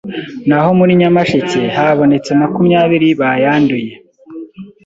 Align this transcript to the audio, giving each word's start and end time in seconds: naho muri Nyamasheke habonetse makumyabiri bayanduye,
naho 0.47 0.69
muri 0.79 0.91
Nyamasheke 1.01 1.61
habonetse 1.77 2.29
makumyabiri 2.41 3.07
bayanduye, 3.21 3.91